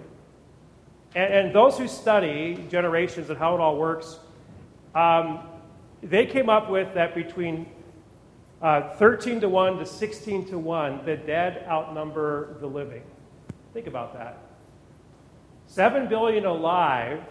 [1.15, 4.19] And, and, those who study generations and how it all works,
[4.93, 5.39] um,
[6.03, 7.65] they came up with that between
[8.61, 13.03] uh, 13 to 1 to 16 to 1, the dead outnumber the living.
[13.73, 14.37] Think about that.
[15.67, 17.23] 7 billion alive,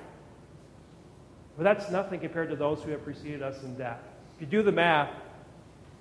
[1.57, 4.01] but that's nothing compared to those who have preceded us in death.
[4.37, 5.11] If you do the math,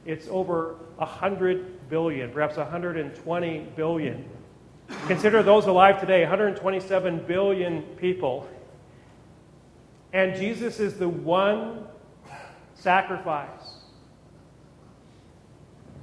[0.05, 4.25] it's over 100 billion, perhaps 120 billion.
[5.07, 8.47] Consider those alive today 127 billion people.
[10.13, 11.87] And Jesus is the one
[12.75, 13.79] sacrifice.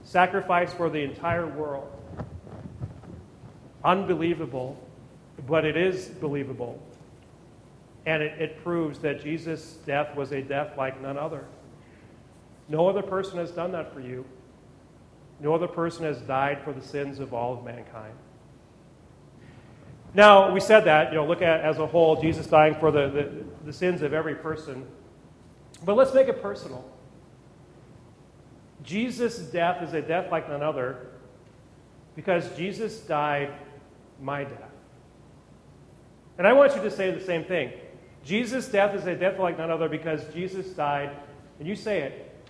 [0.05, 1.91] Sacrifice for the entire world.
[3.85, 4.77] Unbelievable,
[5.47, 6.81] but it is believable.
[8.05, 11.45] And it, it proves that Jesus' death was a death like none other.
[12.69, 14.25] No other person has done that for you.
[15.41, 18.15] No other person has died for the sins of all of mankind.
[20.15, 23.09] Now, we said that, you know, look at as a whole, Jesus dying for the,
[23.09, 24.87] the, the sins of every person.
[25.85, 26.85] But let's make it personal.
[28.83, 31.09] Jesus' death is a death like none other
[32.15, 33.53] because Jesus died
[34.21, 34.71] my death.
[36.39, 37.73] And I want you to say the same thing.
[38.25, 41.11] Jesus' death is a death like none other because Jesus died,
[41.59, 42.45] and you say it,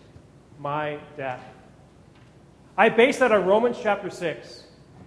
[0.59, 1.43] my death.
[2.77, 4.65] I base that on Romans chapter 6.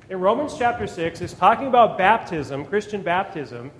[0.09, 3.71] In Romans chapter 6, it's talking about baptism, Christian baptism,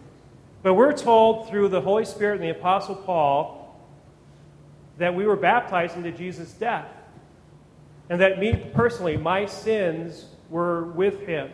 [0.64, 3.80] but we're told through the Holy Spirit and the Apostle Paul
[4.98, 6.88] that we were baptized into Jesus' death.
[8.10, 11.52] And that me personally, my sins were with him,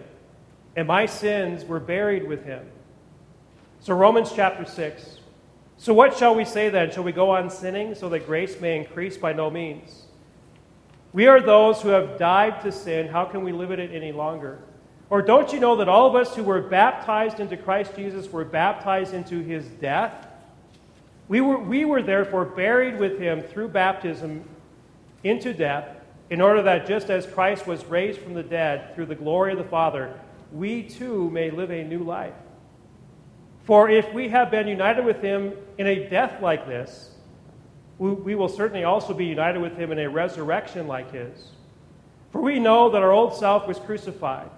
[0.75, 2.65] and my sins were buried with him.
[3.79, 5.20] So, Romans chapter 6.
[5.81, 6.91] So, what shall we say then?
[6.91, 9.17] Shall we go on sinning so that grace may increase?
[9.17, 10.03] By no means.
[11.11, 13.07] We are those who have died to sin.
[13.07, 14.59] How can we live in it any longer?
[15.09, 18.45] Or don't you know that all of us who were baptized into Christ Jesus were
[18.45, 20.27] baptized into his death?
[21.27, 24.47] We were, we were therefore buried with him through baptism
[25.23, 25.97] into death,
[26.29, 29.57] in order that just as Christ was raised from the dead through the glory of
[29.57, 30.13] the Father,
[30.53, 32.35] we too may live a new life.
[33.63, 37.11] For if we have been united with him in a death like this,
[37.99, 41.51] we will certainly also be united with him in a resurrection like his.
[42.31, 44.49] For we know that our old self was crucified,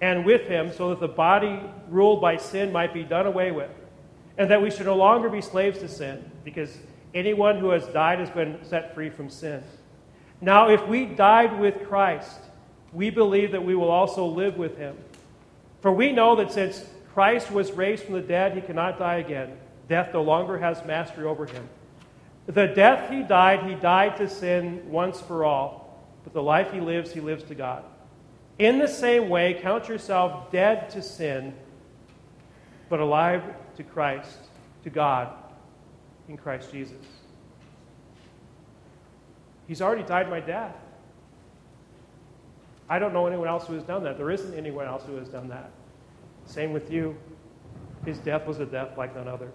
[0.00, 3.70] and with him, so that the body ruled by sin might be done away with,
[4.38, 6.74] and that we should no longer be slaves to sin, because
[7.14, 9.62] anyone who has died has been set free from sin.
[10.40, 12.38] Now, if we died with Christ,
[12.92, 14.96] we believe that we will also live with him.
[15.82, 16.84] For we know that since
[17.14, 19.56] Christ was raised from the dead, he cannot die again.
[19.88, 21.68] Death no longer has mastery over him.
[22.46, 26.80] The death he died, he died to sin once for all, but the life he
[26.80, 27.84] lives, he lives to God.
[28.58, 31.54] In the same way, count yourself dead to sin,
[32.88, 33.42] but alive
[33.76, 34.38] to Christ,
[34.84, 35.32] to God,
[36.28, 36.96] in Christ Jesus.
[39.66, 40.74] He's already died my death.
[42.88, 44.16] I don't know anyone else who has done that.
[44.16, 45.70] There isn't anyone else who has done that.
[46.48, 47.14] Same with you.
[48.04, 49.52] His death was a death like none other.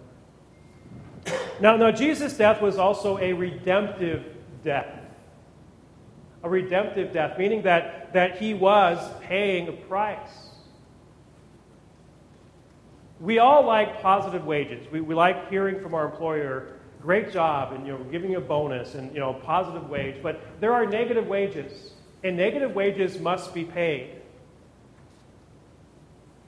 [1.60, 4.24] Now, now, Jesus' death was also a redemptive
[4.62, 5.00] death.
[6.42, 10.50] A redemptive death, meaning that, that he was paying a price.
[13.20, 14.86] We all like positive wages.
[14.90, 18.94] We, we like hearing from our employer, great job, and you know, giving a bonus
[18.94, 20.16] and you know, positive wage.
[20.22, 21.92] But there are negative wages,
[22.22, 24.20] and negative wages must be paid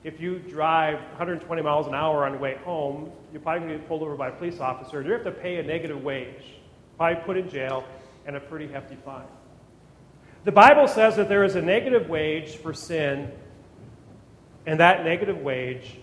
[0.06, 3.78] if you drive 120 miles an hour on your way home, you're probably going to
[3.78, 5.02] get pulled over by a police officer.
[5.02, 6.44] You have to pay a negative wage,
[6.96, 7.82] probably put in jail,
[8.24, 9.26] and a pretty hefty fine.
[10.44, 13.32] The Bible says that there is a negative wage for sin,
[14.64, 15.96] and that negative wage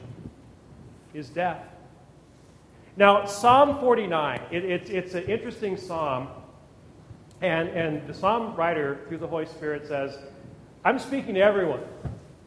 [1.14, 1.64] is death.
[2.98, 6.28] Now, Psalm 49, it, it, it's an interesting psalm.
[7.42, 10.18] And, and the psalm writer, through the Holy Spirit, says,
[10.84, 11.80] I'm speaking to everyone,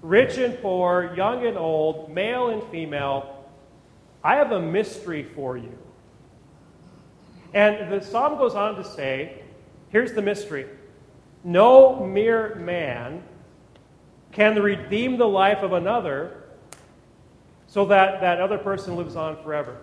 [0.02, 3.44] rich and poor, young and old, male and female.
[4.22, 5.76] I have a mystery for you.
[7.54, 9.42] And the psalm goes on to say,
[9.88, 10.66] here's the mystery
[11.44, 13.22] no mere man
[14.32, 16.42] can redeem the life of another
[17.68, 19.76] so that that other person lives on forever.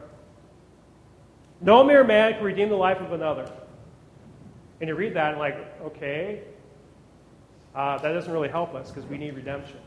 [1.61, 3.49] No mere man can redeem the life of another.
[4.82, 6.41] And you read that and like, okay,
[7.74, 9.78] uh, that doesn't really help us because we need redemption.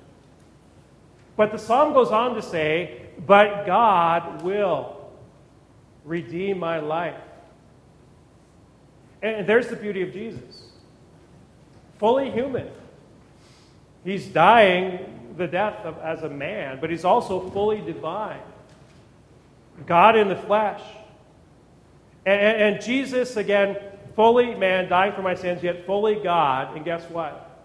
[1.37, 5.11] But the psalm goes on to say, but God will
[6.05, 7.21] redeem my life.
[9.23, 10.69] And there's the beauty of Jesus.
[11.99, 12.69] Fully human.
[14.05, 18.41] He's dying the death of, as a man, but he's also fully divine.
[19.87, 20.81] God in the flesh.
[22.25, 23.77] And, and, and Jesus, again,
[24.15, 26.77] fully man, dying for my sins, yet fully God.
[26.77, 27.65] And guess what?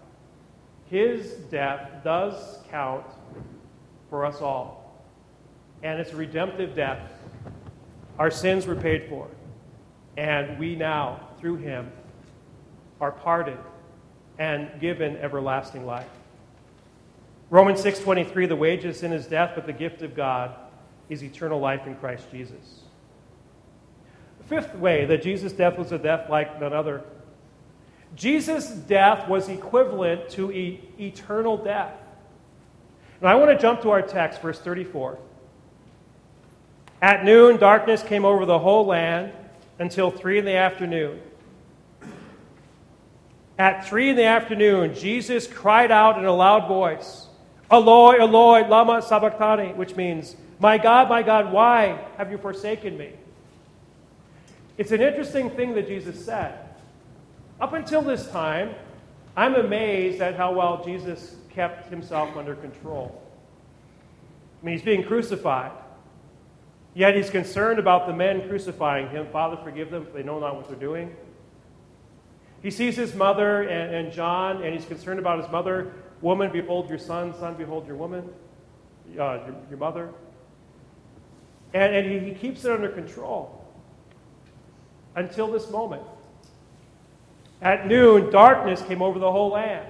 [0.90, 3.06] His death does count
[4.12, 4.92] for us all.
[5.82, 7.10] And it's a redemptive death.
[8.18, 9.26] Our sins were paid for.
[10.18, 11.90] And we now, through him,
[13.00, 13.56] are pardoned
[14.38, 16.10] and given everlasting life.
[17.48, 20.56] Romans 6:23 the wages sin is death but the gift of God
[21.08, 22.82] is eternal life in Christ Jesus.
[24.40, 27.02] The fifth way that Jesus' death was a death like none other.
[28.14, 32.01] Jesus' death was equivalent to e- eternal death.
[33.22, 35.16] And I want to jump to our text, verse 34.
[37.00, 39.32] At noon, darkness came over the whole land
[39.78, 41.20] until 3 in the afternoon.
[43.60, 47.28] At 3 in the afternoon, Jesus cried out in a loud voice,
[47.70, 53.12] Eloi, Eloi, lama sabachthani, which means, My God, my God, why have you forsaken me?
[54.78, 56.58] It's an interesting thing that Jesus said.
[57.60, 58.74] Up until this time,
[59.36, 63.22] I'm amazed at how well Jesus kept himself under control.
[64.60, 65.72] I mean, he's being crucified.
[66.94, 69.26] Yet he's concerned about the men crucifying him.
[69.32, 71.16] Father, forgive them, for they know not what they're doing.
[72.62, 75.92] He sees his mother and, and John, and he's concerned about his mother.
[76.20, 77.34] Woman, behold your son.
[77.38, 78.28] Son, behold your woman,
[79.18, 80.10] uh, your, your, mother.
[81.74, 83.66] And, and he, he keeps it under control
[85.16, 86.02] until this moment.
[87.62, 89.86] At noon, darkness came over the whole land.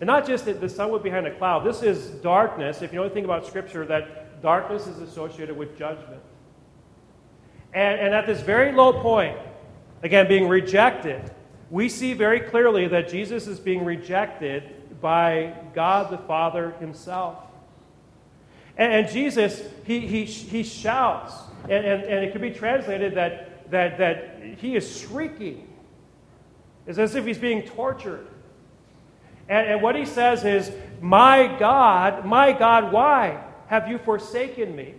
[0.00, 1.64] And not just that the sun was behind a cloud.
[1.64, 2.82] This is darkness.
[2.82, 6.22] If you know anything about Scripture, that darkness is associated with judgment.
[7.74, 9.36] And, and at this very low point,
[10.02, 11.30] again, being rejected,
[11.70, 17.38] we see very clearly that Jesus is being rejected by God the Father himself.
[18.76, 21.34] And, and Jesus, he, he, he shouts,
[21.64, 25.68] and, and, and it can be translated that, that, that he is shrieking
[26.88, 28.26] it's as if he's being tortured.
[29.48, 30.70] And, and what he says is,
[31.00, 34.94] My God, my God, why have you forsaken me?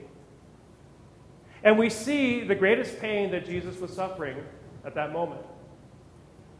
[1.63, 4.37] And we see the greatest pain that Jesus was suffering
[4.85, 5.41] at that moment.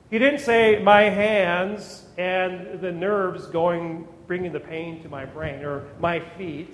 [0.10, 5.64] He didn't say, My hands and the nerves going, bringing the pain to my brain,
[5.64, 6.74] or my feet.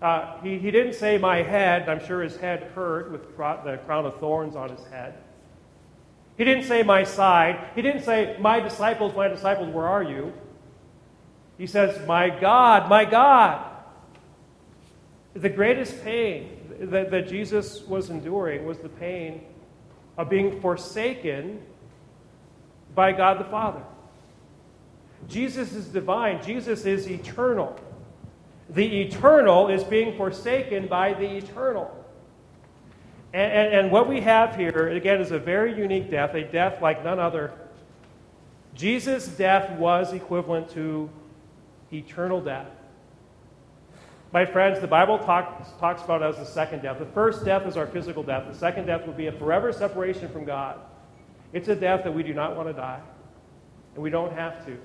[0.00, 1.88] Uh, he, he didn't say, My head.
[1.88, 5.14] I'm sure his head hurt with the crown of thorns on his head.
[6.42, 7.68] He didn't say, My side.
[7.76, 10.32] He didn't say, My disciples, my disciples, where are you?
[11.56, 13.64] He says, My God, my God.
[15.34, 19.42] The greatest pain that, that Jesus was enduring was the pain
[20.18, 21.62] of being forsaken
[22.92, 23.84] by God the Father.
[25.28, 27.78] Jesus is divine, Jesus is eternal.
[28.68, 32.01] The eternal is being forsaken by the eternal.
[33.34, 36.82] And, and, and, what we have here, again, is a very unique death, a death
[36.82, 37.52] like none other.
[38.74, 41.08] Jesus' death was equivalent to
[41.92, 42.68] eternal death.
[44.32, 46.98] My friends, the Bible talks, talks about it as the second death.
[46.98, 50.28] The first death is our physical death, the second death will be a forever separation
[50.28, 50.78] from God.
[51.52, 53.00] It's a death that we do not want to die,
[53.94, 54.78] and we don't have to,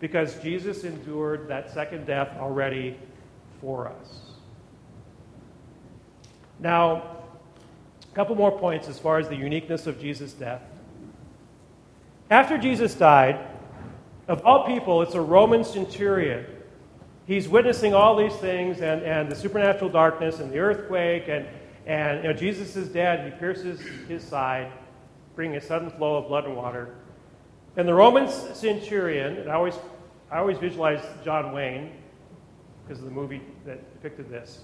[0.00, 2.96] because Jesus endured that second death already
[3.60, 4.20] for us.
[6.58, 7.13] Now,
[8.14, 10.62] couple more points as far as the uniqueness of Jesus' death.
[12.30, 13.38] After Jesus died,
[14.28, 16.46] of all people, it's a Roman centurion.
[17.26, 21.46] He's witnessing all these things and, and the supernatural darkness and the earthquake, and,
[21.86, 23.32] and you know, Jesus is dead.
[23.32, 24.70] He pierces his side,
[25.34, 26.94] bringing a sudden flow of blood and water.
[27.76, 29.74] And the Roman centurion, and I always,
[30.30, 31.92] I always visualize John Wayne,
[32.86, 34.60] because of the movie that depicted this.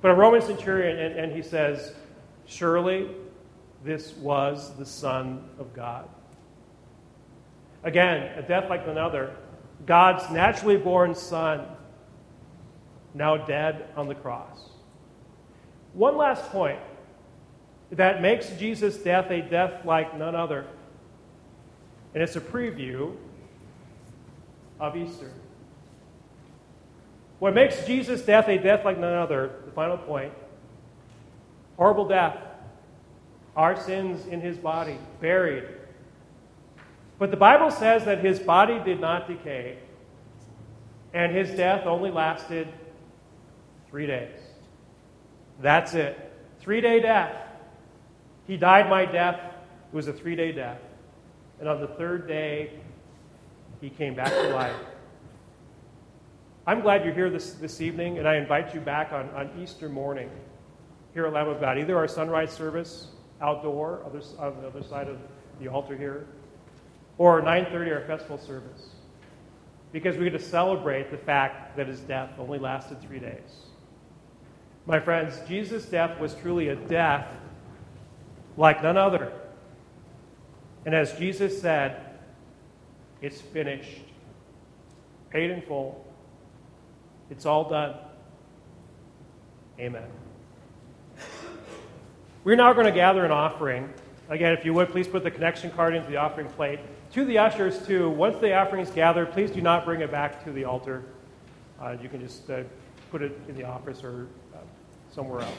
[0.00, 1.94] But a Roman centurion, and, and he says,
[2.48, 3.10] Surely
[3.84, 6.08] this was the Son of God.
[7.84, 9.36] Again, a death like none other.
[9.86, 11.66] God's naturally born Son,
[13.14, 14.70] now dead on the cross.
[15.92, 16.80] One last point
[17.92, 20.66] that makes Jesus' death a death like none other.
[22.14, 23.14] And it's a preview
[24.80, 25.30] of Easter.
[27.40, 30.32] What makes Jesus' death a death like none other, the final point,
[31.78, 32.36] horrible death,
[33.56, 35.64] our sins in his body, buried.
[37.18, 39.78] But the Bible says that his body did not decay,
[41.14, 42.68] and his death only lasted
[43.88, 44.38] three days.
[45.60, 46.16] That's it.
[46.60, 47.34] Three day death.
[48.46, 49.40] He died my death.
[49.92, 50.80] It was a three day death.
[51.60, 52.72] And on the third day,
[53.80, 54.76] he came back to life.
[56.66, 59.88] I'm glad you're here this, this evening, and I invite you back on, on Easter
[59.88, 60.30] morning
[61.18, 63.08] here at Lamb of God, either our sunrise service
[63.40, 65.18] outdoor other, on the other side of
[65.58, 66.28] the altar here,
[67.18, 68.90] or 9.30 our festival service,
[69.90, 73.66] because we get to celebrate the fact that his death only lasted three days.
[74.86, 77.26] My friends, Jesus' death was truly a death
[78.56, 79.32] like none other.
[80.86, 82.00] And as Jesus said,
[83.20, 84.04] it's finished,
[85.30, 86.06] paid in full.
[87.28, 87.96] It's all done.
[89.80, 90.17] Amen.
[92.48, 93.92] We're now going to gather an offering.
[94.30, 96.80] Again, if you would, please put the connection card into the offering plate.
[97.12, 100.42] To the ushers, too, once the offering is gathered, please do not bring it back
[100.44, 101.04] to the altar.
[101.78, 102.62] Uh, you can just uh,
[103.10, 104.60] put it in the office or uh,
[105.14, 105.58] somewhere else.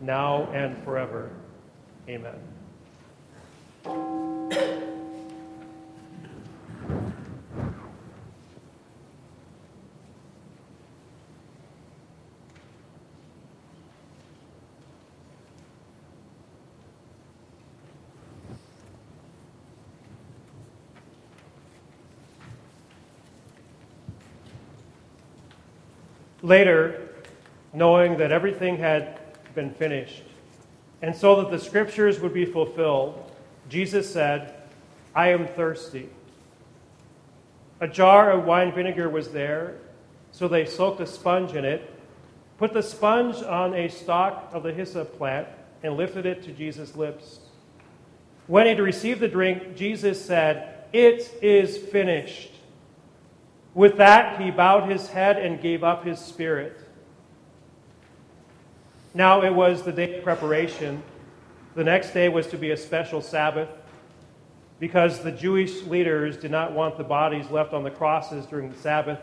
[0.00, 1.30] now and forever.
[2.08, 2.34] Amen.
[26.42, 27.08] Later,
[27.74, 29.20] knowing that everything had
[29.54, 30.22] been finished.
[31.02, 33.30] And so that the scriptures would be fulfilled,
[33.68, 34.54] Jesus said,
[35.14, 36.08] I am thirsty.
[37.80, 39.76] A jar of wine vinegar was there,
[40.32, 41.90] so they soaked a sponge in it,
[42.58, 45.48] put the sponge on a stalk of the hyssop plant,
[45.82, 47.40] and lifted it to Jesus' lips.
[48.46, 52.50] When he received the drink, Jesus said, It is finished.
[53.72, 56.78] With that, he bowed his head and gave up his spirit.
[59.12, 61.02] Now it was the day of preparation.
[61.74, 63.68] The next day was to be a special Sabbath
[64.78, 68.78] because the Jewish leaders did not want the bodies left on the crosses during the
[68.78, 69.18] Sabbath.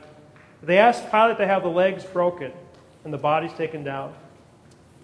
[0.62, 2.52] They asked Pilate to have the legs broken
[3.04, 4.14] and the bodies taken down.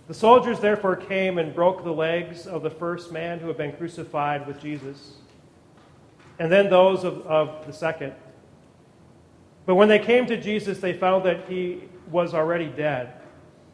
[0.07, 3.71] The soldiers therefore came and broke the legs of the first man who had been
[3.71, 5.13] crucified with Jesus,
[6.39, 8.13] and then those of, of the second.
[9.65, 13.13] But when they came to Jesus, they found that he was already dead.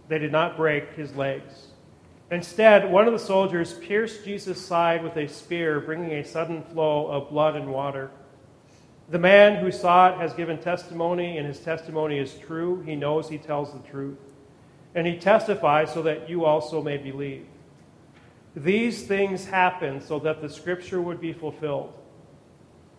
[0.10, 1.68] They did not break his legs.
[2.32, 7.08] Instead, one of the soldiers pierced Jesus' side with a spear, bringing a sudden flow
[7.08, 8.12] of blood and water.
[9.10, 12.82] The man who saw it has given testimony, and his testimony is true.
[12.82, 14.20] He knows he tells the truth.
[14.94, 17.46] And he testifies so that you also may believe.
[18.56, 21.94] These things happened so that the scripture would be fulfilled.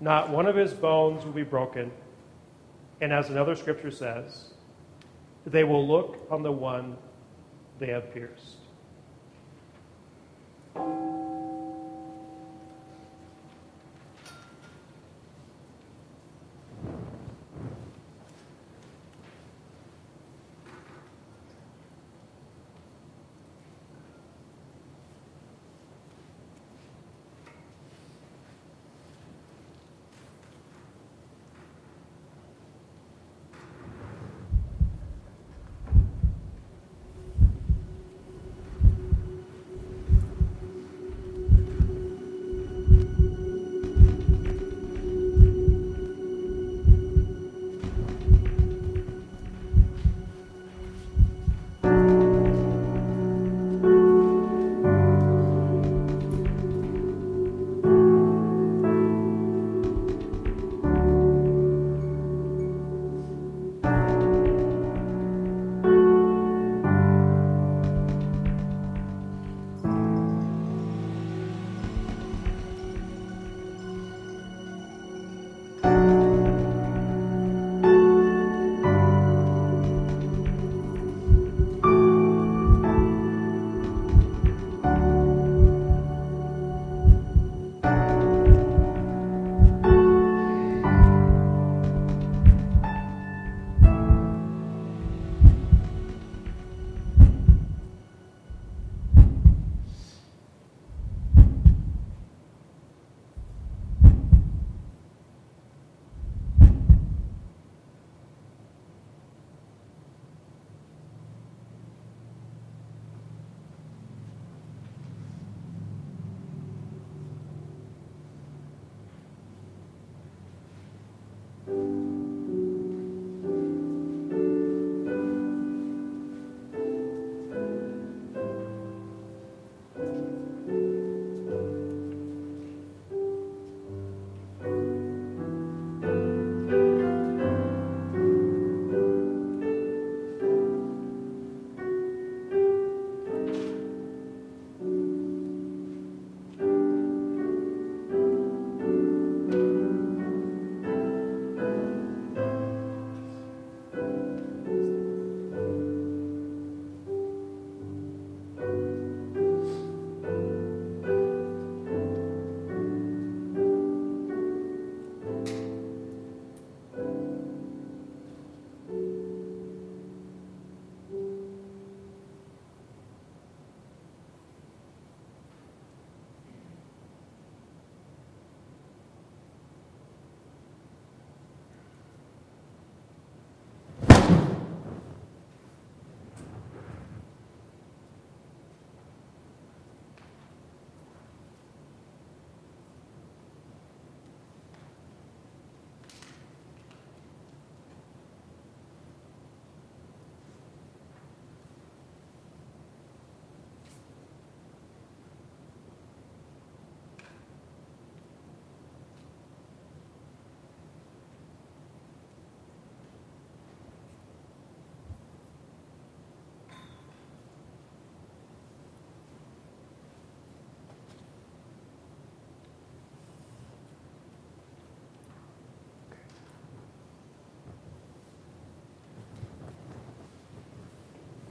[0.00, 1.90] Not one of his bones will be broken.
[3.00, 4.50] And as another scripture says,
[5.50, 6.96] they will look on the one
[7.78, 8.56] they have pierced.